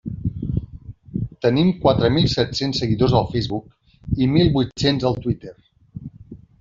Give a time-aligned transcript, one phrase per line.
[1.45, 5.53] Tenim quatre mil set-cents seguidors al Facebook i mil vuit-cents al Twitter.